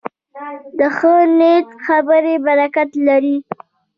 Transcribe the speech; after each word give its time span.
د 0.77 0.79
ښه 0.97 1.15
نیت 1.37 1.67
خبرې 1.85 2.35
برکت 2.45 2.89
لري 3.07 3.37